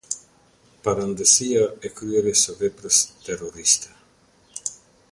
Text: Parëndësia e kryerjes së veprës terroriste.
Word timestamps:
Parëndësia 0.87 1.67
e 1.89 1.93
kryerjes 1.99 2.47
së 2.47 2.57
veprës 2.63 3.03
terroriste. 3.29 3.97